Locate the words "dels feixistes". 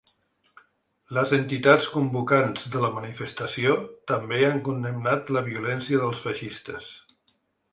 6.07-6.91